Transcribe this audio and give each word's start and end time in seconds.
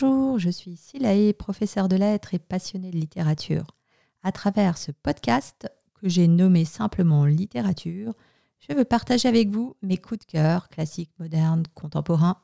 Bonjour, 0.00 0.38
je 0.38 0.50
suis 0.50 0.76
Silae, 0.76 1.32
professeure 1.32 1.88
de 1.88 1.96
lettres 1.96 2.32
et 2.32 2.38
passionnée 2.38 2.92
de 2.92 2.96
littérature. 2.96 3.66
À 4.22 4.30
travers 4.30 4.78
ce 4.78 4.92
podcast 4.92 5.68
que 6.00 6.08
j'ai 6.08 6.28
nommé 6.28 6.64
simplement 6.64 7.24
littérature, 7.24 8.14
je 8.60 8.76
veux 8.76 8.84
partager 8.84 9.28
avec 9.28 9.48
vous 9.48 9.74
mes 9.82 9.96
coups 9.96 10.20
de 10.20 10.24
cœur, 10.24 10.68
classiques, 10.68 11.10
modernes, 11.18 11.64
contemporains, 11.74 12.36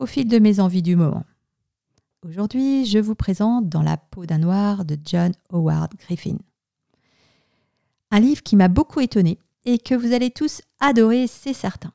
au 0.00 0.06
fil 0.06 0.26
de 0.26 0.40
mes 0.40 0.58
envies 0.58 0.82
du 0.82 0.96
moment. 0.96 1.24
Aujourd'hui, 2.26 2.84
je 2.84 2.98
vous 2.98 3.14
présente 3.14 3.68
Dans 3.68 3.82
la 3.82 3.96
peau 3.96 4.26
d'un 4.26 4.38
noir 4.38 4.84
de 4.84 4.98
John 5.04 5.30
Howard 5.50 5.94
Griffin. 6.00 6.38
Un 8.10 8.18
livre 8.18 8.42
qui 8.42 8.56
m'a 8.56 8.68
beaucoup 8.68 8.98
étonné 8.98 9.38
et 9.64 9.78
que 9.78 9.94
vous 9.94 10.12
allez 10.12 10.32
tous 10.32 10.62
adorer, 10.80 11.28
c'est 11.28 11.54
certain. 11.54 11.92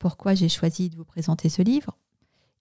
Pourquoi 0.00 0.34
j'ai 0.34 0.48
choisi 0.48 0.90
de 0.90 0.96
vous 0.96 1.04
présenter 1.04 1.48
ce 1.48 1.62
livre? 1.62 1.96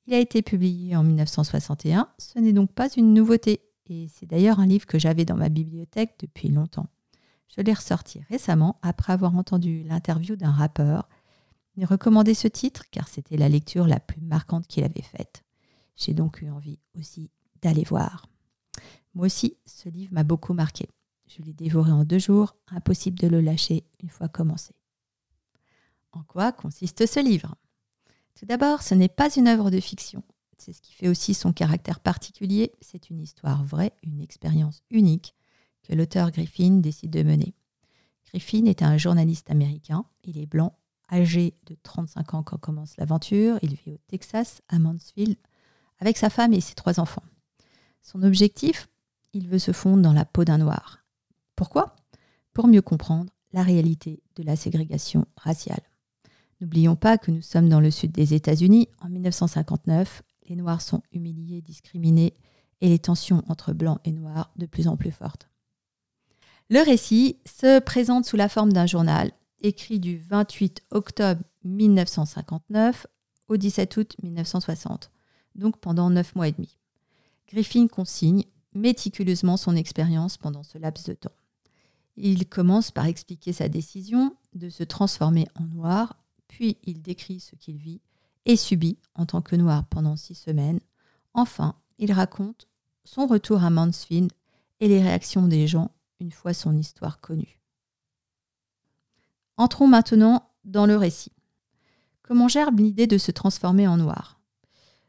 Il 0.05 0.13
a 0.13 0.19
été 0.19 0.41
publié 0.41 0.95
en 0.95 1.03
1961, 1.03 2.09
ce 2.17 2.39
n'est 2.39 2.51
donc 2.51 2.73
pas 2.73 2.89
une 2.89 3.13
nouveauté, 3.13 3.61
et 3.87 4.07
c'est 4.13 4.25
d'ailleurs 4.25 4.59
un 4.59 4.65
livre 4.65 4.85
que 4.85 4.99
j'avais 4.99 5.23
dans 5.23 5.37
ma 5.37 5.49
bibliothèque 5.49 6.15
depuis 6.19 6.49
longtemps. 6.49 6.87
Je 7.55 7.61
l'ai 7.61 7.73
ressorti 7.73 8.21
récemment 8.29 8.79
après 8.81 9.13
avoir 9.13 9.35
entendu 9.35 9.83
l'interview 9.83 10.35
d'un 10.35 10.51
rappeur. 10.51 11.07
Il 11.75 11.85
recommandé 11.85 12.33
ce 12.33 12.47
titre 12.47 12.83
car 12.91 13.07
c'était 13.07 13.37
la 13.37 13.47
lecture 13.47 13.87
la 13.87 13.99
plus 13.99 14.21
marquante 14.21 14.67
qu'il 14.67 14.83
avait 14.83 15.01
faite. 15.01 15.43
J'ai 15.95 16.13
donc 16.13 16.41
eu 16.41 16.49
envie 16.49 16.79
aussi 16.97 17.29
d'aller 17.61 17.83
voir. 17.83 18.25
Moi 19.13 19.27
aussi, 19.27 19.57
ce 19.65 19.89
livre 19.89 20.13
m'a 20.13 20.23
beaucoup 20.23 20.53
marqué. 20.53 20.89
Je 21.27 21.41
l'ai 21.43 21.53
dévoré 21.53 21.91
en 21.91 22.03
deux 22.03 22.19
jours, 22.19 22.55
impossible 22.67 23.19
de 23.19 23.27
le 23.27 23.41
lâcher 23.41 23.85
une 24.01 24.09
fois 24.09 24.27
commencé. 24.27 24.73
En 26.11 26.23
quoi 26.23 26.51
consiste 26.51 27.05
ce 27.05 27.19
livre? 27.19 27.55
Tout 28.39 28.45
d'abord, 28.45 28.81
ce 28.81 28.95
n'est 28.95 29.09
pas 29.09 29.29
une 29.35 29.47
œuvre 29.47 29.69
de 29.69 29.79
fiction. 29.79 30.23
C'est 30.57 30.73
ce 30.73 30.81
qui 30.81 30.93
fait 30.93 31.07
aussi 31.07 31.33
son 31.33 31.53
caractère 31.53 31.99
particulier. 31.99 32.71
C'est 32.81 33.09
une 33.09 33.19
histoire 33.19 33.63
vraie, 33.63 33.93
une 34.03 34.21
expérience 34.21 34.81
unique 34.89 35.35
que 35.83 35.93
l'auteur 35.93 36.31
Griffin 36.31 36.77
décide 36.77 37.11
de 37.11 37.23
mener. 37.23 37.53
Griffin 38.29 38.65
est 38.65 38.81
un 38.81 38.97
journaliste 38.97 39.51
américain. 39.51 40.05
Il 40.23 40.37
est 40.37 40.45
blanc, 40.45 40.77
âgé 41.11 41.53
de 41.65 41.75
35 41.83 42.33
ans 42.33 42.43
quand 42.43 42.57
commence 42.57 42.97
l'aventure. 42.97 43.59
Il 43.61 43.75
vit 43.75 43.91
au 43.91 43.97
Texas, 44.07 44.61
à 44.69 44.79
Mansfield, 44.79 45.37
avec 45.99 46.17
sa 46.17 46.29
femme 46.29 46.53
et 46.53 46.61
ses 46.61 46.75
trois 46.75 46.99
enfants. 46.99 47.23
Son 48.01 48.23
objectif, 48.23 48.89
il 49.33 49.47
veut 49.47 49.59
se 49.59 49.71
fondre 49.71 50.01
dans 50.01 50.13
la 50.13 50.25
peau 50.25 50.45
d'un 50.45 50.57
noir. 50.57 50.99
Pourquoi? 51.55 51.95
Pour 52.53 52.67
mieux 52.67 52.81
comprendre 52.81 53.33
la 53.51 53.63
réalité 53.63 54.23
de 54.35 54.43
la 54.43 54.55
ségrégation 54.55 55.25
raciale. 55.35 55.83
N'oublions 56.63 56.95
pas 56.95 57.17
que 57.17 57.29
nous 57.29 57.41
sommes 57.41 57.67
dans 57.67 57.81
le 57.81 57.91
sud 57.91 58.13
des 58.13 58.33
États-Unis. 58.33 58.87
En 59.01 59.09
1959, 59.09 60.23
les 60.47 60.55
Noirs 60.55 60.79
sont 60.79 61.01
humiliés, 61.11 61.61
discriminés 61.61 62.37
et 62.79 62.87
les 62.87 62.99
tensions 62.99 63.43
entre 63.49 63.73
blancs 63.73 63.99
et 64.05 64.13
noirs 64.13 64.49
de 64.55 64.65
plus 64.65 64.87
en 64.87 64.95
plus 64.95 65.11
fortes. 65.11 65.49
Le 66.69 66.79
récit 66.79 67.35
se 67.45 67.81
présente 67.81 68.23
sous 68.23 68.37
la 68.37 68.47
forme 68.47 68.71
d'un 68.71 68.85
journal 68.85 69.33
écrit 69.59 69.99
du 69.99 70.17
28 70.17 70.83
octobre 70.91 71.41
1959 71.65 73.07
au 73.49 73.57
17 73.57 73.97
août 73.97 74.15
1960 74.23 75.11
donc 75.55 75.75
pendant 75.81 76.09
neuf 76.09 76.33
mois 76.33 76.47
et 76.47 76.53
demi. 76.53 76.77
Griffin 77.49 77.87
consigne 77.87 78.45
méticuleusement 78.73 79.57
son 79.57 79.75
expérience 79.75 80.37
pendant 80.37 80.63
ce 80.63 80.77
laps 80.77 81.09
de 81.09 81.13
temps. 81.13 81.35
Il 82.15 82.47
commence 82.47 82.89
par 82.89 83.07
expliquer 83.07 83.51
sa 83.51 83.67
décision 83.67 84.33
de 84.53 84.69
se 84.69 84.85
transformer 84.85 85.45
en 85.59 85.65
noir, 85.65 86.22
puis 86.53 86.77
il 86.83 87.01
décrit 87.01 87.39
ce 87.39 87.55
qu'il 87.55 87.77
vit 87.77 87.99
et 88.45 88.55
subit 88.55 88.99
en 89.15 89.25
tant 89.25 89.41
que 89.41 89.55
noir 89.55 89.85
pendant 89.87 90.15
six 90.15 90.35
semaines. 90.35 90.79
Enfin, 91.33 91.73
il 91.97 92.11
raconte 92.11 92.67
son 93.05 93.25
retour 93.25 93.63
à 93.63 93.71
Mansfield 93.71 94.31
et 94.79 94.87
les 94.87 95.01
réactions 95.01 95.47
des 95.47 95.65
gens 95.65 95.89
une 96.19 96.31
fois 96.31 96.53
son 96.53 96.77
histoire 96.77 97.19
connue. 97.21 97.59
Entrons 99.57 99.87
maintenant 99.87 100.47
dans 100.63 100.85
le 100.85 100.95
récit. 100.95 101.31
Comment 102.21 102.47
gerbe 102.47 102.79
l'idée 102.79 103.07
de 103.07 103.17
se 103.17 103.31
transformer 103.31 103.87
en 103.87 103.97
noir? 103.97 104.39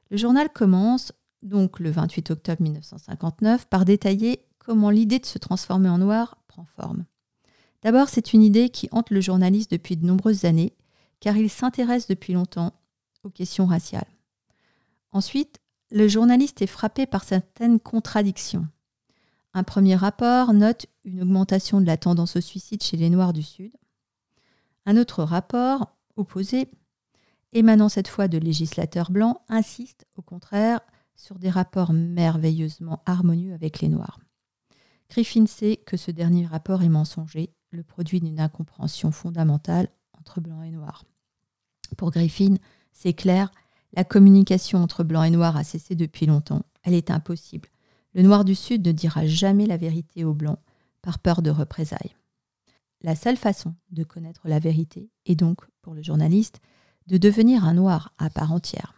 Le 0.09 0.17
journal 0.17 0.51
commence, 0.51 1.13
donc 1.43 1.79
le 1.79 1.91
28 1.91 2.31
octobre 2.31 2.63
1959, 2.63 3.67
par 3.67 3.85
détailler 3.85 4.47
comment 4.59 4.89
l'idée 4.89 5.19
de 5.19 5.27
se 5.27 5.37
transformer 5.37 5.91
en 5.91 5.99
noir 5.99 6.39
prend 6.49 6.65
forme. 6.65 7.05
D'abord, 7.83 8.09
c'est 8.09 8.33
une 8.33 8.43
idée 8.43 8.71
qui 8.71 8.89
hante 8.93 9.11
le 9.11 9.21
journaliste 9.21 9.71
depuis 9.71 9.99
de 9.99 10.07
nombreuses 10.07 10.47
années, 10.47 10.75
car 11.25 11.39
il 11.39 11.49
s'intéresse 11.49 12.07
depuis 12.07 12.35
longtemps 12.35 12.75
aux 13.23 13.31
questions 13.31 13.65
raciales. 13.65 14.13
Ensuite, 15.11 15.59
le 15.91 16.07
journaliste 16.07 16.61
est 16.61 16.67
frappé 16.67 17.07
par 17.07 17.25
certaines 17.25 17.81
contradictions. 17.81 18.69
Un 19.55 19.63
premier 19.63 19.97
rapport 19.97 20.53
note 20.53 20.85
une 21.03 21.23
augmentation 21.23 21.81
de 21.81 21.87
la 21.87 21.97
tendance 21.97 22.37
au 22.37 22.43
suicide 22.43 22.83
chez 22.83 22.99
les 22.99 23.09
Noirs 23.09 23.33
du 23.33 23.43
Sud. 23.43 23.73
Un 24.85 24.99
autre 24.99 25.23
rapport, 25.23 25.97
opposé, 26.17 26.69
émanant 27.55 27.89
cette 27.89 28.09
fois 28.09 28.29
de 28.29 28.37
législateurs 28.37 29.11
blancs, 29.11 29.39
insiste 29.49 30.07
au 30.17 30.23
contraire 30.23 30.81
sur 31.17 31.39
des 31.39 31.49
rapports 31.49 31.95
merveilleusement 31.95 33.03
harmonieux 33.07 33.55
avec 33.55 33.81
les 33.81 33.89
Noirs. 33.89 34.21
Griffin 35.09 35.47
sait 35.47 35.79
que 35.87 35.97
ce 35.97 36.11
dernier 36.11 36.45
rapport 36.45 36.83
est 36.83 36.91
mensonger, 36.91 37.55
le 37.71 37.83
produit 37.83 38.21
d'une 38.21 38.41
incompréhension 38.41 39.11
fondamentale 39.11 39.89
entre 40.13 40.43
blancs 40.43 40.67
et 40.67 40.71
noirs. 40.71 41.05
Pour 41.97 42.11
Griffin, 42.11 42.57
c'est 42.93 43.13
clair, 43.13 43.51
la 43.93 44.05
communication 44.05 44.83
entre 44.83 45.05
blancs 45.05 45.27
et 45.27 45.31
noirs 45.31 45.57
a 45.57 45.65
cessé 45.65 45.95
depuis 45.95 46.27
longtemps. 46.27 46.63
Elle 46.83 46.95
est 46.95 47.11
impossible. 47.11 47.69
Le 48.15 48.23
noir 48.23 48.45
du 48.45 48.55
Sud 48.55 48.87
ne 48.87 48.93
dira 48.93 49.27
jamais 49.27 49.67
la 49.67 49.77
vérité 49.77 50.25
aux 50.25 50.35
blancs 50.35 50.59
par 51.03 51.19
peur 51.19 51.43
de 51.43 51.51
représailles. 51.51 52.17
La 53.03 53.15
seule 53.15 53.37
façon 53.37 53.75
de 53.91 54.05
connaître 54.05 54.49
la 54.49 54.59
vérité, 54.59 55.11
et 55.27 55.35
donc 55.35 55.61
pour 55.83 55.95
le 55.95 56.03
journaliste, 56.03 56.61
de 57.07 57.19
devenir 57.19 57.65
un 57.65 57.75
noir 57.75 58.15
à 58.19 58.31
part 58.31 58.53
entière. 58.53 58.95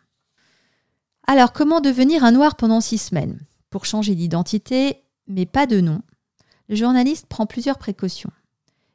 Alors, 1.27 1.53
comment 1.53 1.81
devenir 1.81 2.23
un 2.23 2.31
noir 2.31 2.55
pendant 2.55 2.81
six 2.81 2.99
semaines? 2.99 3.41
Pour 3.69 3.85
changer 3.85 4.15
d'identité, 4.15 5.03
mais 5.27 5.45
pas 5.45 5.67
de 5.67 5.81
nom, 5.81 6.03
le 6.69 6.77
journaliste 6.77 7.27
prend 7.27 7.47
plusieurs 7.47 7.79
précautions. 7.79 8.31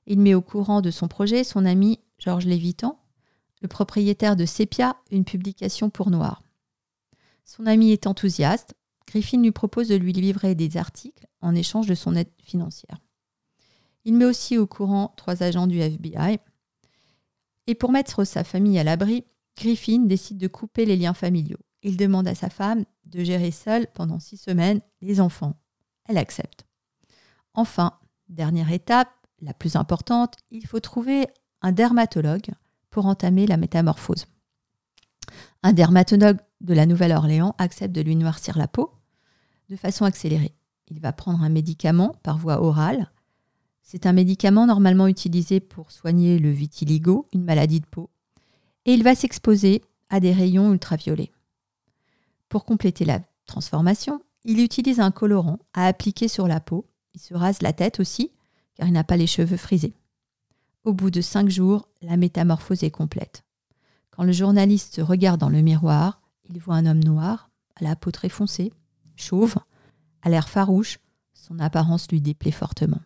Il 0.08 0.20
met 0.20 0.34
au 0.34 0.42
courant 0.42 0.80
de 0.82 0.92
son 0.92 1.10
projet 1.10 1.44
son 1.44 1.66
ami 1.66 2.00
Georges 2.18 2.46
Lévitan, 2.46 2.98
le 3.62 3.68
propriétaire 3.68 4.36
de 4.36 4.46
Sepia, 4.46 4.98
une 5.12 5.26
publication 5.26 5.90
pour 5.90 6.10
noirs. 6.10 6.42
Son 7.46 7.66
ami 7.66 7.92
est 7.92 8.08
enthousiaste. 8.08 8.74
Griffin 9.08 9.42
lui 9.42 9.52
propose 9.52 9.88
de 9.88 9.96
lui 9.96 10.14
livrer 10.14 10.56
des 10.56 10.78
articles 10.78 11.28
en 11.42 11.56
échange 11.56 11.88
de 11.88 11.96
son 11.96 12.16
aide 12.16 12.32
financière. 12.42 13.00
Il 14.06 14.16
met 14.16 14.26
aussi 14.26 14.58
au 14.58 14.66
courant 14.66 15.14
trois 15.18 15.44
agents 15.44 15.68
du 15.68 15.80
FBI, 15.80 16.40
et 17.68 17.76
pour 17.76 17.92
mettre 17.92 18.24
sa 18.24 18.44
famille 18.44 18.80
à 18.80 18.84
l'abri, 18.84 19.26
Griffin 19.58 20.00
décide 20.00 20.38
de 20.38 20.48
couper 20.48 20.86
les 20.86 20.98
liens 20.98 21.14
familiaux. 21.14 21.60
Il 21.84 21.98
demande 21.98 22.28
à 22.28 22.36
sa 22.36 22.50
femme 22.50 22.86
de 23.06 23.24
gérer 23.24 23.52
seule 23.52 23.88
pendant 23.94 24.20
six 24.20 24.38
semaines 24.38 24.82
les 25.02 25.22
enfants. 25.22 25.56
Elle 26.06 26.18
accepte. 26.18 26.66
Enfin, 27.54 28.00
dernière 28.30 28.72
étape, 28.72 29.12
la 29.42 29.54
plus 29.54 29.76
importante, 29.76 30.36
il 30.52 30.66
faut 30.66 30.80
trouver 30.80 31.28
un 31.62 31.72
dermatologue 31.72 32.52
pour 32.92 33.08
entamer 33.08 33.48
la 33.48 33.58
métamorphose. 33.58 34.28
Un 35.64 35.74
dermatologue 35.74 36.40
de 36.62 36.74
la 36.74 36.86
Nouvelle-Orléans 36.86 37.56
accepte 37.58 37.96
de 37.96 38.02
lui 38.02 38.16
noircir 38.16 38.58
la 38.58 38.68
peau 38.68 38.92
de 39.70 39.76
façon 39.76 40.06
accélérée. 40.06 40.54
Il 40.90 41.00
va 41.00 41.14
prendre 41.14 41.42
un 41.42 41.50
médicament 41.50 42.14
par 42.22 42.38
voie 42.38 42.62
orale 42.62 43.10
c'est 43.92 44.06
un 44.06 44.14
médicament 44.14 44.68
normalement 44.68 45.08
utilisé 45.08 45.60
pour 45.60 45.92
soigner 45.92 46.40
le 46.40 46.50
vitiligo, 46.50 47.28
une 47.34 47.44
maladie 47.44 47.82
de 47.82 47.86
peau, 47.86 48.10
et 48.86 48.94
il 48.94 49.04
va 49.04 49.16
s'exposer 49.16 49.82
à 50.10 50.22
des 50.22 50.32
rayons 50.32 50.72
ultraviolets. 50.72 51.34
Pour 52.48 52.64
compléter 52.64 53.04
la 53.04 53.20
transformation, 53.46 54.22
il 54.46 54.62
utilise 54.62 55.02
un 55.02 55.12
colorant 55.12 55.60
à 55.74 55.88
appliquer 55.88 56.30
sur 56.30 56.48
la 56.48 56.62
peau. 56.62 56.86
Il 57.16 57.20
se 57.20 57.34
rase 57.34 57.62
la 57.62 57.74
tête 57.74 58.00
aussi, 58.00 58.32
car 58.76 58.88
il 58.88 58.94
n'a 58.94 59.04
pas 59.04 59.18
les 59.18 59.28
cheveux 59.28 59.58
frisés. 59.58 59.94
Au 60.84 60.94
bout 60.94 61.12
de 61.12 61.22
cinq 61.22 61.48
jours, 61.50 61.88
la 62.02 62.18
métamorphose 62.18 62.84
est 62.84 62.92
complète. 62.92 63.44
Quand 64.10 64.24
le 64.24 64.32
journaliste 64.32 64.96
se 64.96 65.02
regarde 65.02 65.40
dans 65.40 65.50
le 65.50 65.62
miroir, 65.62 66.22
il 66.50 66.60
voit 66.60 66.76
un 66.76 66.88
homme 66.88 67.04
noir, 67.04 67.52
à 67.76 67.84
la 67.84 67.96
peau 67.96 68.10
très 68.10 68.30
foncée, 68.30 68.74
chauve, 69.16 69.56
à 70.24 70.30
l'air 70.30 70.50
farouche, 70.50 71.00
son 71.34 71.60
apparence 71.60 72.10
lui 72.10 72.20
déplaît 72.20 72.52
fortement. 72.52 73.00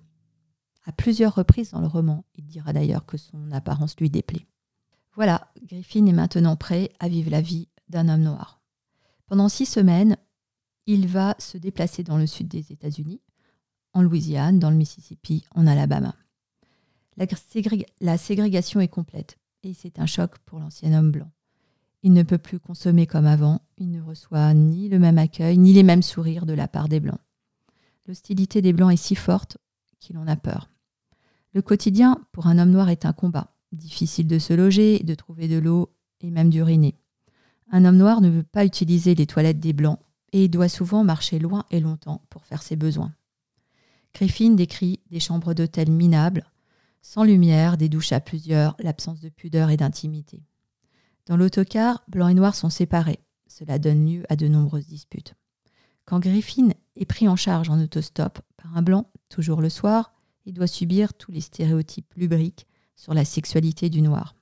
À 0.85 0.93
plusieurs 0.93 1.35
reprises 1.35 1.71
dans 1.71 1.81
le 1.81 1.87
roman, 1.87 2.23
il 2.35 2.45
dira 2.45 2.71
d'ailleurs 2.71 3.05
que 3.05 3.17
son 3.17 3.51
apparence 3.51 3.97
lui 3.97 4.09
déplaît. 4.09 4.47
Voilà, 5.13 5.51
Griffin 5.63 6.05
est 6.05 6.13
maintenant 6.13 6.55
prêt 6.55 6.89
à 6.99 7.09
vivre 7.09 7.31
la 7.31 7.41
vie 7.41 7.67
d'un 7.89 8.07
homme 8.07 8.23
noir. 8.23 8.61
Pendant 9.25 9.49
six 9.49 9.65
semaines, 9.65 10.15
il 10.85 11.07
va 11.07 11.35
se 11.39 11.57
déplacer 11.57 12.03
dans 12.03 12.17
le 12.17 12.27
sud 12.27 12.47
des 12.47 12.71
États-Unis, 12.71 13.21
en 13.93 14.01
Louisiane, 14.01 14.59
dans 14.59 14.69
le 14.69 14.77
Mississippi, 14.77 15.45
en 15.55 15.67
Alabama. 15.67 16.15
La, 17.17 18.17
ségrégation 18.17 18.81
est 18.81 18.87
complète 18.87 19.37
et 19.63 19.73
c'est 19.73 19.99
un 19.99 20.05
choc 20.05 20.37
pour 20.45 20.59
l'ancien 20.59 20.97
homme 20.97 21.11
blanc. 21.11 21.31
Il 22.03 22.13
ne 22.13 22.23
peut 22.23 22.37
plus 22.37 22.59
consommer 22.59 23.07
comme 23.07 23.25
avant, 23.25 23.61
il 23.77 23.89
ne 23.89 24.01
reçoit 24.01 24.53
ni 24.53 24.89
le 24.89 24.99
même 24.99 25.17
accueil, 25.17 25.57
ni 25.57 25.73
les 25.73 25.83
mêmes 25.83 26.03
sourires 26.03 26.45
de 26.45 26.53
la 26.53 26.67
part 26.67 26.87
des 26.87 26.99
Blancs. 26.99 27.19
L'hostilité 28.05 28.61
des 28.61 28.73
Blancs 28.73 28.93
est 28.93 28.97
si 28.97 29.15
forte 29.15 29.57
qu'il 29.99 30.17
en 30.17 30.27
a 30.27 30.35
peur. 30.35 30.69
Le 31.53 31.61
quotidien, 31.61 32.19
pour 32.31 32.47
un 32.47 32.59
homme 32.59 32.69
noir, 32.69 32.89
est 32.89 33.05
un 33.05 33.13
combat. 33.13 33.55
Difficile 33.71 34.27
de 34.27 34.37
se 34.37 34.53
loger, 34.53 34.99
de 34.99 35.15
trouver 35.15 35.47
de 35.47 35.57
l'eau 35.57 35.89
et 36.21 36.29
même 36.29 36.49
d'uriner. 36.49 36.95
Un 37.71 37.85
homme 37.85 37.97
noir 37.97 38.21
ne 38.21 38.29
veut 38.29 38.43
pas 38.43 38.65
utiliser 38.65 39.15
les 39.15 39.25
toilettes 39.25 39.59
des 39.59 39.73
Blancs 39.73 39.99
et 40.31 40.47
doit 40.47 40.69
souvent 40.69 41.03
marcher 41.03 41.39
loin 41.39 41.65
et 41.71 41.79
longtemps 41.79 42.21
pour 42.29 42.45
faire 42.45 42.61
ses 42.61 42.75
besoins. 42.75 43.13
Griffin 44.13 44.51
décrit 44.51 44.99
des 45.09 45.19
chambres 45.19 45.53
d'hôtel 45.53 45.89
minables, 45.89 46.45
sans 47.05 47.23
lumière, 47.23 47.77
des 47.77 47.87
douches 47.87 48.13
à 48.13 48.19
plusieurs, 48.19 48.75
l'absence 48.79 49.19
de 49.19 49.29
pudeur 49.29 49.69
et 49.69 49.77
d'intimité. 49.77 50.43
Dans 51.27 51.37
l'autocar, 51.37 52.03
blanc 52.07 52.27
et 52.29 52.33
noir 52.33 52.55
sont 52.55 52.71
séparés. 52.71 53.19
Cela 53.45 53.77
donne 53.77 54.09
lieu 54.09 54.23
à 54.27 54.35
de 54.35 54.47
nombreuses 54.47 54.87
disputes. 54.87 55.35
Quand 56.05 56.19
Griffin 56.19 56.69
est 56.95 57.05
pris 57.05 57.29
en 57.29 57.35
charge 57.35 57.69
en 57.69 57.79
autostop 57.79 58.39
par 58.57 58.75
un 58.75 58.81
blanc, 58.81 59.11
toujours 59.29 59.61
le 59.61 59.69
soir, 59.69 60.13
il 60.45 60.55
doit 60.55 60.65
subir 60.65 61.13
tous 61.13 61.31
les 61.31 61.41
stéréotypes 61.41 62.11
lubriques 62.15 62.65
sur 62.95 63.13
la 63.13 63.23
sexualité 63.23 63.91
du 63.91 64.01
noir. 64.01 64.35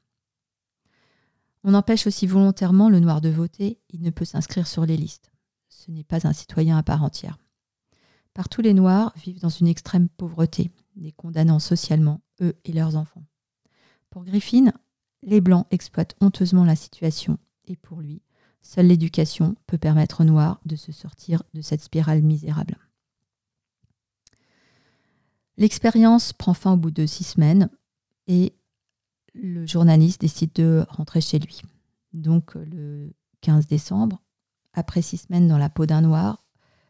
On 1.66 1.74
empêche 1.74 2.08
aussi 2.08 2.28
volontairement 2.28 2.90
le 2.90 3.02
noir 3.02 3.20
de 3.20 3.30
voter, 3.30 3.82
il 3.90 4.02
ne 4.02 4.10
peut 4.10 4.26
s'inscrire 4.26 4.68
sur 4.68 4.86
les 4.86 4.96
listes. 4.96 5.34
Ce 5.68 5.92
n'est 5.92 6.06
pas 6.06 6.26
un 6.26 6.34
citoyen 6.34 6.78
à 6.78 6.84
part 6.84 7.04
entière. 7.04 7.38
Partout 8.34 8.62
les 8.62 8.74
noirs 8.74 9.14
vivent 9.18 9.42
dans 9.42 9.50
une 9.50 9.68
extrême 9.68 10.08
pauvreté, 10.08 10.72
les 10.96 11.12
condamnant 11.12 11.60
socialement, 11.60 12.22
eux 12.42 12.56
et 12.66 12.74
leurs 12.74 12.96
enfants. 12.96 13.24
Pour 14.10 14.24
Griffin, 14.26 14.72
les 15.22 15.42
blancs 15.42 15.68
exploitent 15.72 16.16
honteusement 16.22 16.66
la 16.66 16.76
situation, 16.76 17.38
et 17.68 17.76
pour 17.76 18.02
lui, 18.02 18.22
seule 18.62 18.88
l'éducation 18.88 19.56
peut 19.68 19.78
permettre 19.78 20.22
aux 20.22 20.26
noirs 20.26 20.60
de 20.66 20.76
se 20.76 20.92
sortir 20.92 21.44
de 21.54 21.62
cette 21.62 21.82
spirale 21.82 22.22
misérable. 22.22 22.78
L'expérience 25.58 26.34
prend 26.34 26.54
fin 26.54 26.74
au 26.74 26.78
bout 26.78 26.92
de 26.92 27.06
six 27.06 27.24
semaines 27.24 27.70
et 28.28 28.54
le 29.34 29.66
journaliste 29.66 30.22
décide 30.22 30.52
de 30.54 30.86
rentrer 30.90 31.22
chez 31.22 31.40
lui. 31.40 31.62
Donc 32.14 32.56
le 32.56 33.14
15 33.42 33.68
décembre, 33.68 34.22
après 34.74 35.02
six 35.02 35.18
semaines 35.18 35.48
dans 35.48 35.58
la 35.58 35.70
peau 35.70 35.86
d'un 35.86 36.02
noir, 36.02 36.44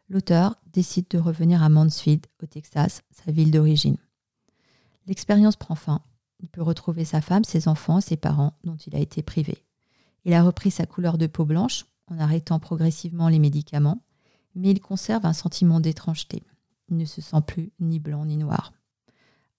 l'auteur 0.08 0.56
décide 0.72 1.06
de 1.10 1.18
revenir 1.18 1.62
à 1.62 1.68
Mansfield, 1.68 2.26
au 2.42 2.46
Texas, 2.46 3.02
sa 3.10 3.32
ville 3.32 3.50
d'origine. 3.50 3.98
L'expérience 5.06 5.56
prend 5.56 5.74
fin. 5.74 6.02
Il 6.40 6.48
peut 6.48 6.62
retrouver 6.62 7.04
sa 7.04 7.20
femme, 7.20 7.44
ses 7.44 7.68
enfants, 7.68 8.00
ses 8.00 8.16
parents 8.16 8.54
dont 8.64 8.76
il 8.76 8.96
a 8.96 9.00
été 9.00 9.22
privé. 9.22 9.64
Il 10.24 10.32
a 10.32 10.42
repris 10.42 10.70
sa 10.70 10.86
couleur 10.86 11.18
de 11.18 11.26
peau 11.26 11.44
blanche 11.44 11.86
en 12.06 12.18
arrêtant 12.18 12.58
progressivement 12.58 13.28
les 13.28 13.38
médicaments, 13.38 14.02
mais 14.54 14.70
il 14.70 14.80
conserve 14.80 15.26
un 15.26 15.32
sentiment 15.32 15.80
d'étrangeté. 15.80 16.42
Il 16.88 16.96
ne 16.96 17.04
se 17.04 17.20
sent 17.20 17.40
plus 17.46 17.72
ni 17.80 17.98
blanc 17.98 18.24
ni 18.24 18.36
noir. 18.36 18.72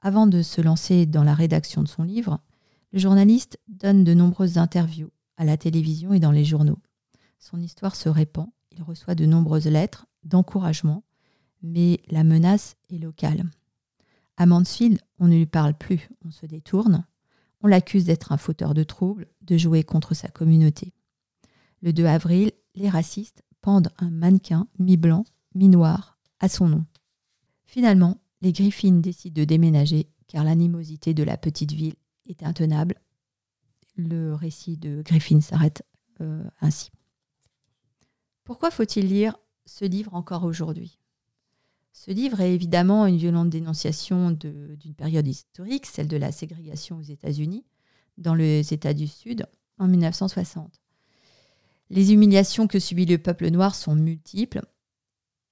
Avant 0.01 0.27
de 0.27 0.41
se 0.41 0.61
lancer 0.61 1.05
dans 1.05 1.23
la 1.23 1.33
rédaction 1.33 1.81
de 1.81 1.87
son 1.87 2.03
livre, 2.03 2.39
le 2.91 2.99
journaliste 2.99 3.59
donne 3.67 4.03
de 4.03 4.13
nombreuses 4.13 4.57
interviews 4.57 5.11
à 5.37 5.45
la 5.45 5.57
télévision 5.57 6.13
et 6.13 6.19
dans 6.19 6.31
les 6.31 6.45
journaux. 6.45 6.79
Son 7.39 7.59
histoire 7.59 7.95
se 7.95 8.09
répand, 8.09 8.49
il 8.71 8.83
reçoit 8.83 9.15
de 9.15 9.25
nombreuses 9.25 9.67
lettres 9.67 10.07
d'encouragement, 10.23 11.03
mais 11.61 11.99
la 12.09 12.23
menace 12.23 12.75
est 12.89 12.97
locale. 12.97 13.43
À 14.37 14.45
Mansfield, 14.45 14.99
on 15.19 15.27
ne 15.27 15.35
lui 15.35 15.45
parle 15.45 15.73
plus, 15.73 16.09
on 16.25 16.31
se 16.31 16.45
détourne, 16.45 17.05
on 17.61 17.67
l'accuse 17.67 18.05
d'être 18.05 18.31
un 18.31 18.37
fauteur 18.37 18.73
de 18.73 18.83
troubles, 18.83 19.27
de 19.41 19.57
jouer 19.57 19.83
contre 19.83 20.13
sa 20.13 20.27
communauté. 20.27 20.93
Le 21.81 21.93
2 21.93 22.05
avril, 22.05 22.51
les 22.75 22.89
racistes 22.89 23.43
pendent 23.61 23.91
un 23.97 24.09
mannequin 24.09 24.67
mi-blanc, 24.77 25.25
mi-noir 25.55 26.19
à 26.39 26.49
son 26.49 26.67
nom. 26.67 26.85
Finalement, 27.63 28.19
les 28.41 28.51
Griffins 28.51 28.99
décident 28.99 29.41
de 29.41 29.45
déménager 29.45 30.07
car 30.27 30.43
l'animosité 30.43 31.13
de 31.13 31.23
la 31.23 31.37
petite 31.37 31.71
ville 31.71 31.95
est 32.27 32.43
intenable. 32.43 33.01
Le 33.95 34.33
récit 34.33 34.77
de 34.77 35.01
Griffin 35.01 35.41
s'arrête 35.41 35.83
euh, 36.21 36.43
ainsi. 36.61 36.91
Pourquoi 38.43 38.69
faut-il 38.69 39.07
lire 39.07 39.37
ce 39.65 39.85
livre 39.85 40.13
encore 40.13 40.43
aujourd'hui? 40.43 40.99
Ce 41.97 42.11
livre 42.11 42.41
est 42.41 42.53
évidemment 42.53 43.05
une 43.05 43.15
violente 43.15 43.49
dénonciation 43.49 44.29
d'une 44.31 44.93
période 44.95 45.25
historique, 45.25 45.85
celle 45.85 46.09
de 46.09 46.17
la 46.17 46.33
ségrégation 46.33 46.97
aux 46.97 47.01
États-Unis, 47.01 47.63
dans 48.17 48.35
les 48.35 48.73
États 48.73 48.93
du 48.93 49.07
Sud, 49.07 49.47
en 49.79 49.87
1960. 49.87 50.81
Les 51.89 52.11
humiliations 52.11 52.67
que 52.67 52.79
subit 52.79 53.05
le 53.05 53.17
peuple 53.17 53.49
noir 53.49 53.73
sont 53.73 53.95
multiples 53.95 54.61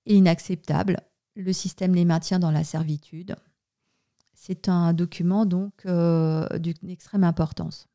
et 0.05 0.15
inacceptables 0.15 0.99
le 1.35 1.53
système 1.53 1.95
les 1.95 2.05
maintient 2.05 2.39
dans 2.39 2.51
la 2.51 2.65
servitude. 2.65 3.37
C'est 4.33 4.67
un 4.67 4.91
document 4.91 5.45
donc 5.45 5.85
euh, 5.85 6.59
d'une 6.59 6.89
extrême 6.89 7.23
importance. 7.23 7.87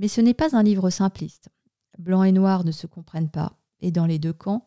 Mais 0.00 0.08
ce 0.08 0.20
n'est 0.20 0.34
pas 0.34 0.56
un 0.56 0.64
livre 0.64 0.90
simpliste. 0.90 1.48
Blanc 1.96 2.24
et 2.24 2.32
noir 2.32 2.64
ne 2.64 2.72
se 2.72 2.88
comprennent 2.88 3.30
pas, 3.30 3.56
et 3.80 3.92
dans 3.92 4.06
les 4.06 4.18
deux 4.18 4.32
camps, 4.32 4.66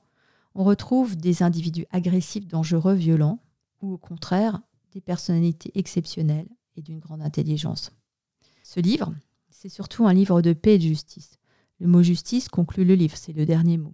on 0.56 0.64
retrouve 0.64 1.16
des 1.16 1.44
individus 1.44 1.86
agressifs, 1.92 2.48
dangereux, 2.48 2.94
violents, 2.94 3.40
ou 3.82 3.94
au 3.94 3.98
contraire, 3.98 4.62
des 4.92 5.02
personnalités 5.02 5.72
exceptionnelles 5.76 6.50
et 6.76 6.82
d'une 6.82 7.00
grande 7.00 7.22
intelligence. 7.22 7.92
Ce 8.64 8.80
livre, 8.80 9.14
c'est 9.50 9.70
surtout 9.70 10.08
un 10.08 10.14
livre 10.14 10.42
de 10.42 10.54
paix 10.54 10.76
et 10.76 10.80
de 10.80 10.84
justice. 10.84 11.40
Le 11.80 11.88
mot 11.88 12.02
justice 12.02 12.48
conclut 12.48 12.86
le 12.86 12.96
livre, 12.96 13.18
c'est 13.18 13.34
le 13.34 13.46
dernier 13.46 13.78
mot. 13.78 13.94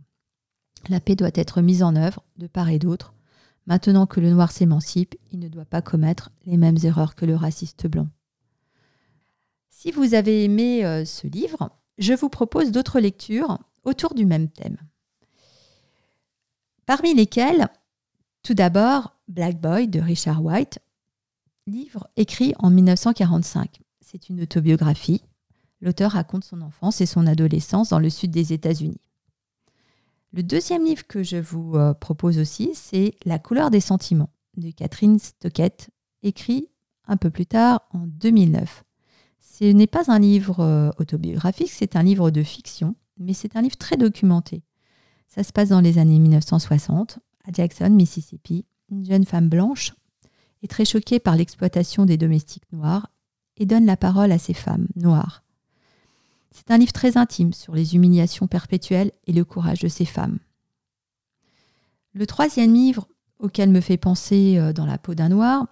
La 0.87 0.99
paix 0.99 1.15
doit 1.15 1.31
être 1.33 1.61
mise 1.61 1.83
en 1.83 1.95
œuvre, 1.95 2.23
de 2.37 2.47
part 2.47 2.69
et 2.69 2.79
d'autre, 2.79 3.13
Maintenant 3.67 4.07
que 4.07 4.19
le 4.19 4.31
noir 4.31 4.51
s'émancipe, 4.51 5.15
il 5.31 5.39
ne 5.39 5.47
doit 5.47 5.65
pas 5.65 5.81
commettre 5.81 6.31
les 6.45 6.57
mêmes 6.57 6.77
erreurs 6.83 7.15
que 7.15 7.25
le 7.25 7.35
raciste 7.35 7.87
blanc. 7.87 8.07
Si 9.69 9.91
vous 9.91 10.13
avez 10.13 10.43
aimé 10.43 10.85
euh, 10.85 11.05
ce 11.05 11.27
livre, 11.27 11.69
je 11.97 12.13
vous 12.13 12.29
propose 12.29 12.71
d'autres 12.71 12.99
lectures 12.99 13.59
autour 13.83 14.13
du 14.13 14.25
même 14.25 14.49
thème. 14.49 14.77
Parmi 16.85 17.13
lesquelles, 17.13 17.67
tout 18.43 18.53
d'abord, 18.53 19.15
Black 19.27 19.59
Boy 19.61 19.87
de 19.87 19.99
Richard 19.99 20.43
White, 20.43 20.79
livre 21.67 22.09
écrit 22.17 22.53
en 22.59 22.69
1945. 22.69 23.81
C'est 24.01 24.29
une 24.29 24.41
autobiographie. 24.41 25.23
L'auteur 25.79 26.11
raconte 26.11 26.43
son 26.43 26.61
enfance 26.61 27.01
et 27.01 27.05
son 27.05 27.27
adolescence 27.27 27.89
dans 27.89 27.99
le 27.99 28.09
sud 28.09 28.31
des 28.31 28.53
États-Unis. 28.53 29.01
Le 30.33 30.43
deuxième 30.43 30.85
livre 30.85 31.05
que 31.07 31.23
je 31.23 31.37
vous 31.37 31.75
euh, 31.75 31.93
propose 31.93 32.39
aussi, 32.39 32.71
c'est 32.73 33.15
La 33.25 33.39
couleur 33.39 33.69
des 33.69 33.81
sentiments 33.81 34.29
de 34.57 34.71
Catherine 34.71 35.19
Stockett, 35.19 35.89
écrit 36.23 36.69
un 37.07 37.17
peu 37.17 37.29
plus 37.29 37.45
tard 37.45 37.81
en 37.91 38.05
2009. 38.07 38.83
Ce 39.39 39.65
n'est 39.65 39.87
pas 39.87 40.11
un 40.11 40.19
livre 40.19 40.59
euh, 40.61 40.91
autobiographique, 40.97 41.71
c'est 41.71 41.95
un 41.95 42.03
livre 42.03 42.31
de 42.31 42.43
fiction, 42.43 42.95
mais 43.17 43.33
c'est 43.33 43.55
un 43.55 43.61
livre 43.61 43.77
très 43.77 43.97
documenté. 43.97 44.63
Ça 45.33 45.43
se 45.43 45.51
passe 45.51 45.69
dans 45.69 45.81
les 45.81 45.97
années 45.97 46.19
1960, 46.19 47.19
à 47.45 47.51
Jackson, 47.51 47.89
Mississippi. 47.89 48.65
Une 48.91 49.05
jeune 49.05 49.25
femme 49.25 49.49
blanche 49.49 49.93
est 50.61 50.69
très 50.69 50.85
choquée 50.85 51.19
par 51.19 51.35
l'exploitation 51.35 52.05
des 52.05 52.17
domestiques 52.17 52.71
noirs 52.71 53.09
et 53.57 53.65
donne 53.65 53.85
la 53.85 53.97
parole 53.97 54.31
à 54.31 54.37
ces 54.37 54.53
femmes 54.53 54.87
noires 54.95 55.43
c'est 56.51 56.69
un 56.71 56.77
livre 56.77 56.91
très 56.91 57.17
intime 57.17 57.53
sur 57.53 57.73
les 57.73 57.95
humiliations 57.95 58.47
perpétuelles 58.47 59.11
et 59.25 59.33
le 59.33 59.45
courage 59.45 59.79
de 59.79 59.87
ces 59.87 60.05
femmes. 60.05 60.39
Le 62.13 62.27
troisième 62.27 62.73
livre 62.73 63.07
auquel 63.39 63.69
me 63.69 63.81
fait 63.81 63.97
penser 63.97 64.57
euh, 64.57 64.73
dans 64.73 64.85
la 64.85 64.97
peau 64.97 65.15
d'un 65.15 65.29
noir, 65.29 65.65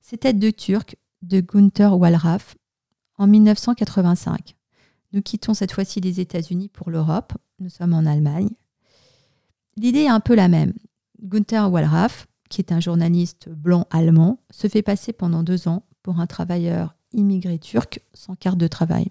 c'est 0.00 0.18
Tête 0.18 0.38
de 0.38 0.50
Turc 0.50 0.96
de 1.22 1.40
Gunther 1.40 1.98
Wallraff 1.98 2.56
en 3.18 3.26
1985. 3.26 4.54
Nous 5.12 5.22
quittons 5.22 5.54
cette 5.54 5.72
fois-ci 5.72 6.00
les 6.00 6.20
États-Unis 6.20 6.68
pour 6.68 6.90
l'Europe. 6.90 7.32
Nous 7.64 7.70
sommes 7.70 7.94
en 7.94 8.04
Allemagne. 8.04 8.50
L'idée 9.78 10.00
est 10.00 10.08
un 10.08 10.20
peu 10.20 10.34
la 10.34 10.48
même. 10.48 10.74
Gunther 11.22 11.72
Wallraff, 11.72 12.26
qui 12.50 12.60
est 12.60 12.72
un 12.72 12.78
journaliste 12.80 13.48
blanc 13.48 13.86
allemand, 13.90 14.38
se 14.50 14.68
fait 14.68 14.82
passer 14.82 15.14
pendant 15.14 15.42
deux 15.42 15.66
ans 15.66 15.86
pour 16.02 16.20
un 16.20 16.26
travailleur 16.26 16.94
immigré 17.14 17.58
turc 17.58 18.02
sans 18.12 18.34
carte 18.36 18.58
de 18.58 18.68
travail. 18.68 19.10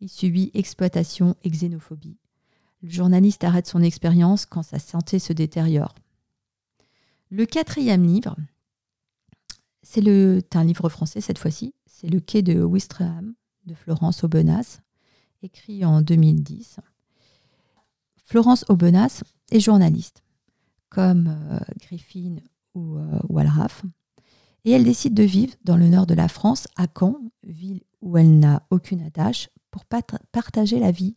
Il 0.00 0.08
subit 0.08 0.50
exploitation 0.54 1.36
et 1.44 1.50
xénophobie. 1.50 2.16
Le 2.80 2.88
journaliste 2.88 3.44
arrête 3.44 3.66
son 3.66 3.82
expérience 3.82 4.46
quand 4.46 4.62
sa 4.62 4.78
santé 4.78 5.18
se 5.18 5.34
détériore. 5.34 5.94
Le 7.28 7.44
quatrième 7.44 8.06
livre, 8.06 8.34
c'est 9.82 10.56
un 10.56 10.64
livre 10.64 10.88
français 10.88 11.20
cette 11.20 11.38
fois-ci, 11.38 11.74
c'est 11.84 12.08
Le 12.08 12.20
quai 12.20 12.40
de 12.40 12.62
Ouistreham 12.62 13.34
de 13.66 13.74
Florence 13.74 14.24
Aubenas, 14.24 14.80
écrit 15.42 15.84
en 15.84 16.00
2010. 16.00 16.80
Florence 18.28 18.66
Aubenas 18.68 19.22
est 19.50 19.58
journaliste, 19.58 20.22
comme 20.90 21.28
euh, 21.28 21.60
Griffin 21.80 22.36
ou 22.74 22.98
euh, 22.98 23.18
Walraff, 23.30 23.86
et 24.66 24.72
elle 24.72 24.84
décide 24.84 25.14
de 25.14 25.22
vivre 25.22 25.54
dans 25.64 25.78
le 25.78 25.88
nord 25.88 26.06
de 26.06 26.12
la 26.12 26.28
France, 26.28 26.68
à 26.76 26.88
Caen, 26.94 27.16
ville 27.42 27.80
où 28.02 28.18
elle 28.18 28.38
n'a 28.38 28.66
aucune 28.68 29.00
attache, 29.00 29.48
pour 29.70 29.86
partager 29.86 30.78
la 30.78 30.90
vie 30.90 31.16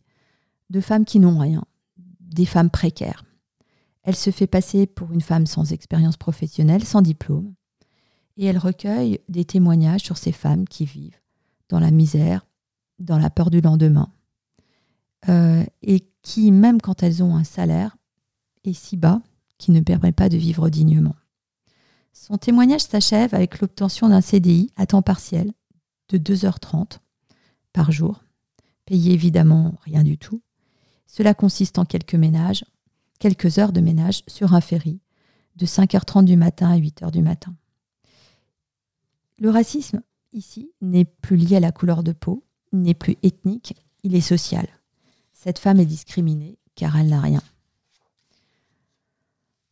de 0.70 0.80
femmes 0.80 1.04
qui 1.04 1.18
n'ont 1.18 1.38
rien, 1.38 1.66
des 1.98 2.46
femmes 2.46 2.70
précaires. 2.70 3.26
Elle 4.04 4.16
se 4.16 4.30
fait 4.30 4.46
passer 4.46 4.86
pour 4.86 5.12
une 5.12 5.20
femme 5.20 5.44
sans 5.44 5.70
expérience 5.70 6.16
professionnelle, 6.16 6.82
sans 6.82 7.02
diplôme, 7.02 7.52
et 8.38 8.46
elle 8.46 8.56
recueille 8.56 9.20
des 9.28 9.44
témoignages 9.44 10.00
sur 10.00 10.16
ces 10.16 10.32
femmes 10.32 10.66
qui 10.66 10.86
vivent 10.86 11.20
dans 11.68 11.78
la 11.78 11.90
misère, 11.90 12.46
dans 12.98 13.18
la 13.18 13.28
peur 13.28 13.50
du 13.50 13.60
lendemain, 13.60 14.10
euh, 15.28 15.64
et 15.82 16.06
qui, 16.22 16.50
même 16.52 16.80
quand 16.80 17.02
elles 17.02 17.22
ont 17.22 17.36
un 17.36 17.44
salaire, 17.44 17.96
est 18.64 18.72
si 18.72 18.96
bas 18.96 19.20
qu'il 19.58 19.74
ne 19.74 19.80
permet 19.80 20.12
pas 20.12 20.28
de 20.28 20.36
vivre 20.36 20.68
dignement. 20.68 21.14
Son 22.12 22.36
témoignage 22.36 22.82
s'achève 22.82 23.34
avec 23.34 23.60
l'obtention 23.60 24.08
d'un 24.08 24.20
CDI 24.20 24.70
à 24.76 24.86
temps 24.86 25.02
partiel 25.02 25.52
de 26.08 26.18
2h30 26.18 26.98
par 27.72 27.90
jour, 27.90 28.22
payé 28.84 29.12
évidemment 29.12 29.74
rien 29.82 30.02
du 30.02 30.18
tout. 30.18 30.42
Cela 31.06 31.34
consiste 31.34 31.78
en 31.78 31.84
quelques 31.84 32.14
ménages, 32.14 32.64
quelques 33.18 33.58
heures 33.58 33.72
de 33.72 33.80
ménage 33.80 34.22
sur 34.26 34.54
un 34.54 34.60
ferry 34.60 35.00
de 35.56 35.66
5h30 35.66 36.24
du 36.24 36.36
matin 36.36 36.70
à 36.70 36.78
8h 36.78 37.10
du 37.10 37.22
matin. 37.22 37.54
Le 39.38 39.50
racisme, 39.50 40.02
ici, 40.32 40.70
n'est 40.80 41.04
plus 41.04 41.36
lié 41.36 41.56
à 41.56 41.60
la 41.60 41.72
couleur 41.72 42.02
de 42.02 42.12
peau, 42.12 42.44
n'est 42.72 42.94
plus 42.94 43.16
ethnique, 43.22 43.74
il 44.02 44.14
est 44.14 44.20
social. 44.20 44.66
Cette 45.42 45.58
femme 45.58 45.80
est 45.80 45.86
discriminée 45.86 46.56
car 46.76 46.96
elle 46.96 47.08
n'a 47.08 47.20
rien. 47.20 47.42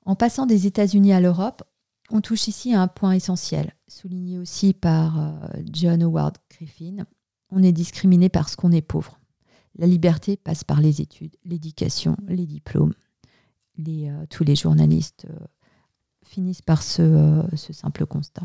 En 0.04 0.16
passant 0.16 0.44
des 0.44 0.66
États-Unis 0.66 1.12
à 1.12 1.20
l'Europe, 1.20 1.62
on 2.10 2.20
touche 2.20 2.48
ici 2.48 2.74
à 2.74 2.82
un 2.82 2.88
point 2.88 3.12
essentiel, 3.12 3.72
souligné 3.86 4.40
aussi 4.40 4.74
par 4.74 5.20
euh, 5.20 5.30
John 5.72 6.02
Howard 6.02 6.38
Griffin. 6.50 7.06
On 7.50 7.62
est 7.62 7.70
discriminé 7.70 8.28
parce 8.28 8.56
qu'on 8.56 8.72
est 8.72 8.82
pauvre. 8.82 9.20
La 9.76 9.86
liberté 9.86 10.36
passe 10.36 10.64
par 10.64 10.80
les 10.80 11.00
études, 11.00 11.36
l'éducation, 11.44 12.16
les 12.26 12.46
diplômes. 12.46 12.94
Euh, 13.78 14.26
tous 14.28 14.42
les 14.42 14.56
journalistes 14.56 15.28
euh, 15.30 15.46
finissent 16.24 16.62
par 16.62 16.82
ce, 16.82 17.44
simple 17.54 18.06
constat. 18.06 18.42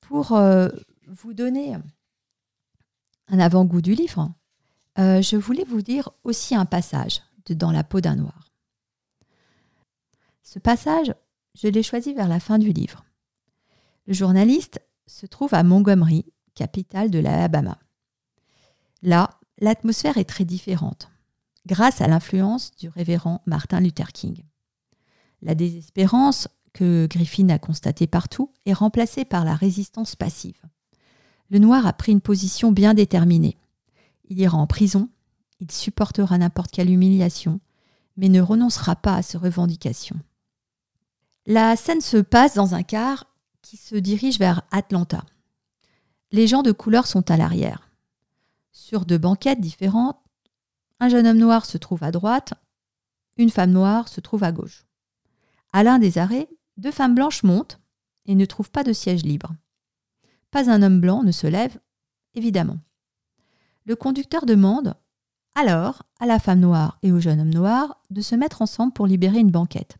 Pour 0.00 0.40
vous 1.06 1.34
donner 1.34 1.76
un 3.30 3.38
avant-goût 3.38 3.80
du 3.80 3.94
livre, 3.94 4.32
je 4.96 5.36
voulais 5.36 5.64
vous 5.64 5.82
dire 5.82 6.10
aussi 6.24 6.54
un 6.54 6.66
passage 6.66 7.22
de 7.46 7.54
Dans 7.54 7.72
la 7.72 7.84
peau 7.84 8.00
d'un 8.00 8.16
noir. 8.16 8.50
Ce 10.42 10.58
passage, 10.58 11.14
je 11.54 11.68
l'ai 11.68 11.82
choisi 11.82 12.12
vers 12.12 12.28
la 12.28 12.40
fin 12.40 12.58
du 12.58 12.72
livre. 12.72 13.04
Le 14.06 14.12
journaliste 14.12 14.80
se 15.06 15.26
trouve 15.26 15.54
à 15.54 15.62
Montgomery, 15.62 16.26
capitale 16.54 17.10
de 17.10 17.18
l'Alabama. 17.18 17.78
Là, 19.02 19.38
l'atmosphère 19.58 20.18
est 20.18 20.28
très 20.28 20.44
différente, 20.44 21.08
grâce 21.66 22.00
à 22.00 22.08
l'influence 22.08 22.72
du 22.72 22.88
révérend 22.88 23.42
Martin 23.46 23.80
Luther 23.80 24.12
King. 24.12 24.44
La 25.42 25.54
désespérance 25.54 26.48
que 26.72 27.06
Griffin 27.06 27.48
a 27.48 27.58
constatée 27.58 28.06
partout 28.06 28.52
est 28.66 28.72
remplacée 28.72 29.24
par 29.24 29.44
la 29.44 29.54
résistance 29.54 30.14
passive. 30.14 30.60
Le 31.50 31.58
noir 31.58 31.86
a 31.86 31.92
pris 31.92 32.12
une 32.12 32.20
position 32.20 32.72
bien 32.72 32.94
déterminée. 32.94 33.56
Il 34.28 34.38
ira 34.38 34.56
en 34.56 34.66
prison, 34.66 35.08
il 35.58 35.70
supportera 35.70 36.38
n'importe 36.38 36.70
quelle 36.70 36.90
humiliation, 36.90 37.60
mais 38.16 38.28
ne 38.28 38.40
renoncera 38.40 38.96
pas 38.96 39.16
à 39.16 39.22
ses 39.22 39.36
revendications. 39.38 40.18
La 41.46 41.74
scène 41.74 42.00
se 42.00 42.18
passe 42.18 42.54
dans 42.54 42.74
un 42.74 42.82
car 42.82 43.26
qui 43.62 43.76
se 43.76 43.96
dirige 43.96 44.38
vers 44.38 44.62
Atlanta. 44.70 45.24
Les 46.32 46.46
gens 46.46 46.62
de 46.62 46.72
couleur 46.72 47.06
sont 47.06 47.30
à 47.30 47.36
l'arrière. 47.36 47.90
Sur 48.70 49.04
deux 49.04 49.18
banquettes 49.18 49.60
différentes, 49.60 50.18
un 51.00 51.08
jeune 51.08 51.26
homme 51.26 51.38
noir 51.38 51.66
se 51.66 51.78
trouve 51.78 52.04
à 52.04 52.12
droite, 52.12 52.54
une 53.36 53.50
femme 53.50 53.72
noire 53.72 54.08
se 54.08 54.20
trouve 54.20 54.44
à 54.44 54.52
gauche. 54.52 54.86
À 55.72 55.82
l'un 55.82 55.98
des 55.98 56.18
arrêts, 56.18 56.48
deux 56.76 56.90
femmes 56.90 57.14
blanches 57.14 57.42
montent 57.42 57.80
et 58.26 58.34
ne 58.34 58.44
trouvent 58.44 58.70
pas 58.70 58.84
de 58.84 58.92
siège 58.92 59.24
libre. 59.24 59.52
Pas 60.50 60.70
un 60.70 60.82
homme 60.82 61.00
blanc 61.00 61.22
ne 61.22 61.32
se 61.32 61.46
lève, 61.46 61.78
évidemment. 62.34 62.78
Le 63.84 63.96
conducteur 63.96 64.46
demande 64.46 64.94
alors 65.54 66.02
à 66.18 66.26
la 66.26 66.38
femme 66.38 66.60
noire 66.60 66.98
et 67.02 67.12
au 67.12 67.20
jeune 67.20 67.40
homme 67.40 67.54
noir 67.54 68.00
de 68.10 68.20
se 68.20 68.34
mettre 68.34 68.62
ensemble 68.62 68.92
pour 68.92 69.06
libérer 69.06 69.38
une 69.38 69.50
banquette. 69.50 69.96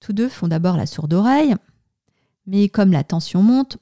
Tous 0.00 0.12
deux 0.12 0.28
font 0.28 0.48
d'abord 0.48 0.76
la 0.76 0.86
sourde 0.86 1.12
oreille, 1.12 1.54
mais 2.46 2.68
comme 2.68 2.92
la 2.92 3.04
tension 3.04 3.42
monte, 3.42 3.78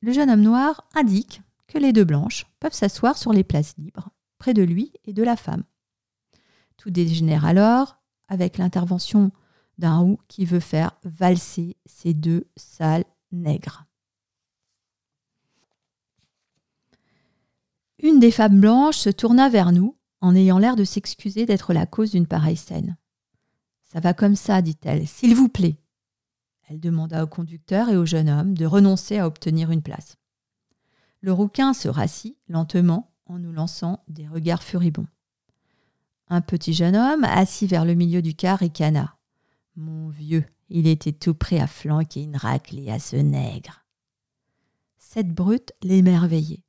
le 0.00 0.12
jeune 0.12 0.30
homme 0.30 0.40
noir 0.40 0.88
indique 0.94 1.42
que 1.68 1.78
les 1.78 1.92
deux 1.92 2.04
blanches 2.04 2.46
peuvent 2.58 2.74
s'asseoir 2.74 3.16
sur 3.16 3.32
les 3.32 3.44
places 3.44 3.74
libres, 3.78 4.08
près 4.38 4.54
de 4.54 4.62
lui 4.62 4.92
et 5.04 5.12
de 5.12 5.22
la 5.22 5.36
femme. 5.36 5.62
Tout 6.76 6.90
dégénère 6.90 7.44
alors 7.44 7.98
avec 8.28 8.58
l'intervention 8.58 9.30
d'un 9.78 9.98
roux 9.98 10.18
qui 10.28 10.44
veut 10.44 10.60
faire 10.60 10.92
valser 11.04 11.76
ces 11.86 12.14
deux 12.14 12.46
sales 12.56 13.04
nègres. 13.30 13.84
Une 18.02 18.18
des 18.18 18.32
femmes 18.32 18.60
blanches 18.60 18.98
se 18.98 19.10
tourna 19.10 19.48
vers 19.48 19.70
nous 19.70 19.96
en 20.20 20.34
ayant 20.34 20.58
l'air 20.58 20.74
de 20.74 20.84
s'excuser 20.84 21.46
d'être 21.46 21.72
la 21.72 21.86
cause 21.86 22.10
d'une 22.10 22.26
pareille 22.26 22.56
scène. 22.56 22.96
Ça 23.82 24.00
va 24.00 24.12
comme 24.12 24.34
ça, 24.34 24.60
dit-elle, 24.60 25.06
s'il 25.06 25.36
vous 25.36 25.48
plaît. 25.48 25.78
Elle 26.68 26.80
demanda 26.80 27.22
au 27.22 27.26
conducteur 27.28 27.88
et 27.90 27.96
au 27.96 28.04
jeune 28.04 28.28
homme 28.28 28.54
de 28.54 28.66
renoncer 28.66 29.18
à 29.18 29.26
obtenir 29.26 29.70
une 29.70 29.82
place. 29.82 30.16
Le 31.20 31.32
rouquin 31.32 31.74
se 31.74 31.88
rassit 31.88 32.36
lentement 32.48 33.12
en 33.26 33.38
nous 33.38 33.52
lançant 33.52 34.02
des 34.08 34.26
regards 34.26 34.62
furibonds. 34.62 35.06
Un 36.28 36.40
petit 36.40 36.72
jeune 36.72 36.96
homme, 36.96 37.24
assis 37.24 37.66
vers 37.66 37.84
le 37.84 37.94
milieu 37.94 38.22
du 38.22 38.34
car, 38.34 38.58
ricana. 38.58 39.16
Mon 39.76 40.08
vieux, 40.08 40.44
il 40.70 40.86
était 40.86 41.12
tout 41.12 41.34
prêt 41.34 41.60
à 41.60 41.66
flanquer 41.66 42.22
une 42.22 42.36
raclée 42.36 42.90
à 42.90 42.98
ce 42.98 43.16
nègre. 43.16 43.84
Cette 44.98 45.32
brute 45.32 45.72
l'émerveillait. 45.82 46.64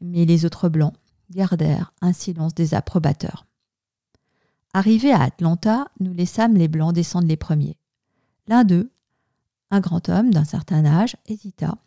Mais 0.00 0.24
les 0.24 0.44
autres 0.44 0.68
blancs 0.68 0.94
gardèrent 1.30 1.92
un 2.00 2.12
silence 2.12 2.54
désapprobateur. 2.54 3.46
Arrivés 4.72 5.12
à 5.12 5.22
Atlanta, 5.22 5.88
nous 6.00 6.12
laissâmes 6.12 6.54
les 6.54 6.68
Blancs 6.68 6.94
descendre 6.94 7.26
les 7.26 7.36
premiers. 7.36 7.78
L'un 8.46 8.64
d'eux, 8.64 8.90
un 9.70 9.80
grand 9.80 10.08
homme 10.08 10.32
d'un 10.32 10.44
certain 10.44 10.84
âge, 10.84 11.16
hésita, 11.26 11.78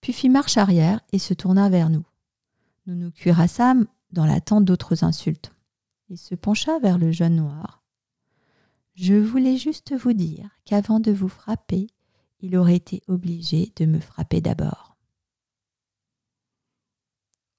puis 0.00 0.12
fit 0.12 0.28
marche 0.28 0.56
arrière 0.56 1.00
et 1.12 1.18
se 1.18 1.34
tourna 1.34 1.68
vers 1.68 1.90
nous. 1.90 2.04
Nous 2.86 2.94
nous 2.94 3.10
cuirassâmes 3.10 3.86
dans 4.10 4.26
l'attente 4.26 4.64
d'autres 4.64 5.04
insultes. 5.04 5.52
Il 6.08 6.18
se 6.18 6.34
pencha 6.34 6.78
vers 6.78 6.98
le 6.98 7.12
jeune 7.12 7.36
noir. 7.36 7.82
Je 8.94 9.14
voulais 9.14 9.56
juste 9.56 9.94
vous 9.94 10.12
dire 10.12 10.48
qu'avant 10.64 11.00
de 11.00 11.10
vous 11.10 11.28
frapper, 11.28 11.88
il 12.40 12.56
aurait 12.56 12.76
été 12.76 13.02
obligé 13.08 13.72
de 13.76 13.86
me 13.86 13.98
frapper 13.98 14.40
d'abord. 14.40 14.93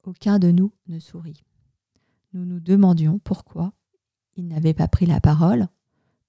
Aucun 0.05 0.37
de 0.37 0.51
nous 0.51 0.71
ne 0.87 0.99
sourit. 0.99 1.43
Nous 2.33 2.45
nous 2.45 2.59
demandions 2.59 3.17
pourquoi 3.17 3.73
il 4.35 4.47
n'avait 4.47 4.75
pas 4.75 4.87
pris 4.87 5.07
la 5.07 5.19
parole 5.19 5.67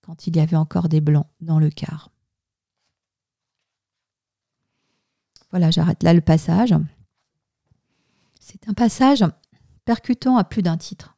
quand 0.01 0.27
il 0.27 0.37
y 0.37 0.41
avait 0.41 0.57
encore 0.57 0.89
des 0.89 1.03
blancs 1.03 1.27
dans 1.43 1.59
le 1.59 1.69
car. 1.69 2.11
Voilà, 5.51 5.71
j'arrête 5.71 6.03
là 6.03 6.15
le 6.15 6.23
passage. 6.23 6.75
C'est 8.41 8.67
un 8.69 8.73
passage 8.73 9.25
percutant 9.85 10.39
à 10.39 10.45
plus 10.45 10.63
d'un 10.63 10.79
titre. 10.79 11.17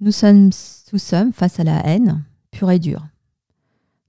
Nous 0.00 0.12
sommes, 0.12 0.50
nous 0.92 0.98
sommes 0.98 1.32
face 1.32 1.58
à 1.58 1.64
la 1.64 1.86
haine, 1.86 2.22
pure 2.50 2.70
et 2.70 2.78
dure. 2.78 3.06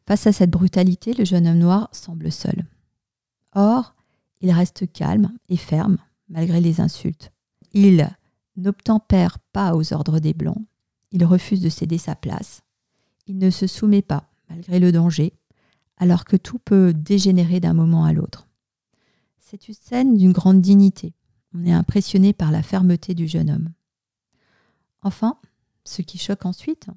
Face 0.06 0.28
à 0.28 0.34
cette 0.34 0.52
brutalité, 0.52 1.14
le 1.14 1.24
jeune 1.24 1.48
homme 1.48 1.60
noir 1.60 1.90
semble 1.94 2.32
seul. 2.32 2.66
Or, 3.54 3.96
il 4.42 4.52
reste 4.52 4.92
calme 4.92 5.32
et 5.48 5.58
ferme 5.58 5.98
malgré 6.30 6.62
les 6.62 6.82
insultes. 6.82 7.32
Il 7.74 8.10
n'obtempère 8.58 9.40
pas 9.40 9.76
aux 9.76 9.94
ordres 9.94 10.20
des 10.20 10.34
Blancs, 10.34 10.64
il 11.12 11.26
refuse 11.26 11.62
de 11.62 11.70
céder 11.70 11.98
sa 11.98 12.16
place. 12.16 12.62
Il 13.28 13.38
ne 13.38 13.50
se 13.50 13.68
soumet 13.68 14.02
pas, 14.02 14.30
malgré 14.50 14.80
le 14.80 14.92
danger, 14.92 15.34
alors 15.98 16.26
que 16.26 16.36
tout 16.36 16.60
peut 16.60 16.94
dégénérer 16.94 17.60
d'un 17.60 17.74
moment 17.74 18.06
à 18.06 18.14
l'autre. 18.14 18.48
C'est 19.40 19.68
une 19.68 19.74
scène 19.74 20.18
d'une 20.18 20.34
grande 20.34 20.62
dignité. 20.62 21.14
On 21.54 21.66
est 21.66 21.72
impressionné 21.72 22.34
par 22.34 22.52
la 22.52 22.64
fermeté 22.64 23.14
du 23.14 23.28
jeune 23.28 23.50
homme. 23.50 23.72
Enfin, 25.02 25.38
ce 25.86 26.02
qui 26.02 26.18
choque 26.18 26.46
ensuite, 26.46 26.88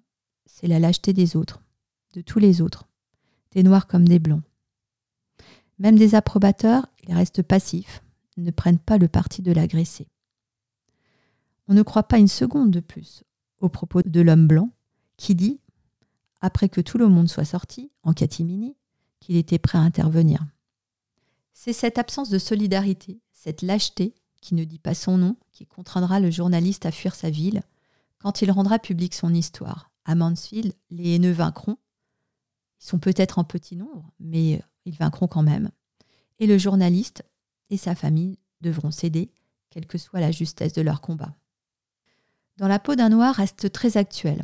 c'est 0.46 0.66
la 0.66 0.78
lâcheté 0.78 1.12
des 1.12 1.36
autres, 1.36 1.62
de 2.14 2.20
tous 2.20 2.38
les 2.38 2.60
autres, 2.60 2.88
des 3.52 3.62
noirs 3.62 3.86
comme 3.86 4.08
des 4.08 4.18
blancs. 4.18 4.42
Même 5.78 5.96
des 5.96 6.14
approbateurs, 6.14 6.86
ils 7.06 7.14
restent 7.14 7.42
passifs, 7.42 8.02
ne 8.42 8.50
prennent 8.50 8.78
pas 8.78 8.98
le 8.98 9.08
parti 9.08 9.42
de 9.42 9.52
l'agresser. 9.52 10.08
On 11.66 11.74
ne 11.74 11.82
croit 11.82 12.04
pas 12.04 12.18
une 12.18 12.28
seconde 12.28 12.70
de 12.70 12.80
plus 12.80 13.24
au 13.60 13.68
propos 13.68 14.02
de 14.02 14.20
l'homme 14.20 14.46
blanc, 14.46 14.70
qui 15.16 15.34
dit, 15.34 15.60
après 16.40 16.68
que 16.68 16.80
tout 16.80 16.98
le 16.98 17.08
monde 17.08 17.28
soit 17.28 17.44
sorti, 17.44 17.90
en 18.02 18.12
catimini, 18.12 18.76
qu'il 19.20 19.36
était 19.36 19.58
prêt 19.58 19.78
à 19.78 19.82
intervenir. 19.82 20.46
C'est 21.52 21.72
cette 21.72 21.98
absence 21.98 22.30
de 22.30 22.38
solidarité, 22.38 23.20
cette 23.32 23.62
lâcheté, 23.62 24.14
qui 24.40 24.54
ne 24.54 24.64
dit 24.64 24.78
pas 24.78 24.94
son 24.94 25.18
nom, 25.18 25.36
qui 25.50 25.66
contraindra 25.66 26.20
le 26.20 26.30
journaliste 26.30 26.86
à 26.86 26.92
fuir 26.92 27.14
sa 27.14 27.30
ville, 27.30 27.62
quand 28.18 28.42
il 28.42 28.50
rendra 28.50 28.78
public 28.78 29.14
son 29.14 29.34
histoire. 29.34 29.90
À 30.04 30.14
Mansfield, 30.14 30.72
les 30.90 31.16
haineux 31.16 31.32
vaincront. 31.32 31.76
Ils 32.80 32.86
sont 32.86 32.98
peut-être 32.98 33.38
en 33.38 33.44
petit 33.44 33.76
nombre, 33.76 34.12
mais 34.20 34.62
ils 34.84 34.96
vaincront 34.96 35.26
quand 35.26 35.42
même. 35.42 35.70
Et 36.38 36.46
le 36.46 36.56
journaliste 36.56 37.24
et 37.70 37.76
sa 37.76 37.94
famille 37.94 38.38
devront 38.60 38.90
céder, 38.90 39.30
quelle 39.70 39.86
que 39.86 39.98
soit 39.98 40.20
la 40.20 40.30
justesse 40.30 40.72
de 40.72 40.82
leur 40.82 41.00
combat. 41.00 41.34
Dans 42.56 42.68
la 42.68 42.78
peau 42.78 42.94
d'un 42.94 43.08
noir 43.08 43.34
reste 43.34 43.70
très 43.72 43.96
actuel. 43.96 44.42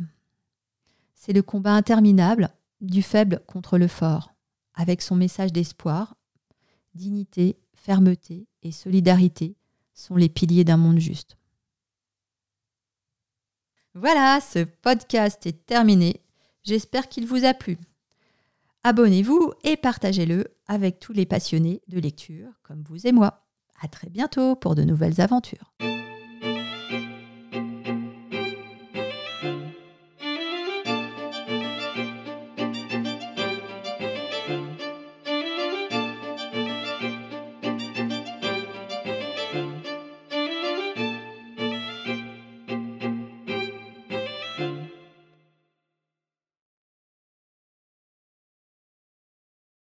C'est 1.15 1.33
le 1.33 1.41
combat 1.41 1.73
interminable 1.73 2.49
du 2.81 3.01
faible 3.01 3.41
contre 3.47 3.77
le 3.77 3.87
fort, 3.87 4.33
avec 4.73 5.01
son 5.01 5.15
message 5.15 5.51
d'espoir, 5.51 6.15
dignité, 6.93 7.57
fermeté 7.73 8.47
et 8.63 8.71
solidarité 8.71 9.55
sont 9.93 10.15
les 10.15 10.29
piliers 10.29 10.63
d'un 10.63 10.77
monde 10.77 10.99
juste. 10.99 11.37
Voilà, 13.93 14.41
ce 14.41 14.59
podcast 14.59 15.45
est 15.45 15.65
terminé. 15.65 16.21
J'espère 16.63 17.07
qu'il 17.07 17.25
vous 17.25 17.45
a 17.45 17.53
plu. 17.53 17.77
Abonnez-vous 18.87 19.51
et 19.63 19.77
partagez-le 19.77 20.45
avec 20.67 20.99
tous 20.99 21.11
les 21.11 21.25
passionnés 21.25 21.81
de 21.87 21.99
lecture 21.99 22.49
comme 22.61 22.83
vous 22.87 23.07
et 23.07 23.11
moi. 23.11 23.47
À 23.81 23.87
très 23.87 24.11
bientôt 24.11 24.55
pour 24.55 24.75
de 24.75 24.83
nouvelles 24.83 25.21
aventures. 25.21 25.73